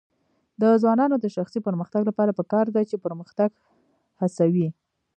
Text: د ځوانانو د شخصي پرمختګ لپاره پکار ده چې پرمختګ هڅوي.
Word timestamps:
د 0.61 0.63
ځوانانو 0.81 1.15
د 1.19 1.25
شخصي 1.35 1.59
پرمختګ 1.67 2.01
لپاره 2.09 2.31
پکار 2.39 2.65
ده 2.75 2.81
چې 2.89 2.95
پرمختګ 3.05 3.49
هڅوي. 4.21 4.67